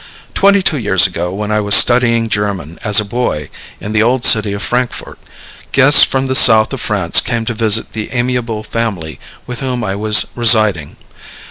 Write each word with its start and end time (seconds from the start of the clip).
Twenty 0.33 0.63
two 0.63 0.79
years 0.79 1.05
ago, 1.05 1.31
when 1.31 1.51
I 1.51 1.61
was 1.61 1.75
studying 1.75 2.27
German 2.27 2.79
as 2.83 2.99
a 2.99 3.05
boy 3.05 3.51
in 3.79 3.91
the 3.91 4.01
old 4.01 4.25
city 4.25 4.51
of 4.53 4.63
Frankfort, 4.63 5.19
guests 5.71 6.03
from 6.03 6.25
the 6.25 6.33
South 6.33 6.73
of 6.73 6.81
France 6.81 7.19
came 7.21 7.45
to 7.45 7.53
visit 7.53 7.93
the 7.93 8.09
amiable 8.11 8.63
family 8.63 9.19
with 9.45 9.59
whom 9.59 9.83
I 9.83 9.95
was 9.95 10.25
residing. 10.33 10.97